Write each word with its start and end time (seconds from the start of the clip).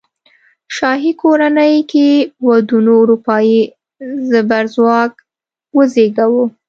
شاهي 0.75 1.11
کورنۍ 1.21 1.75
کې 1.91 2.07
ودونو 2.47 2.93
اروپايي 3.03 3.61
زبرځواک 4.31 5.13
وزېږاوه. 5.77 6.43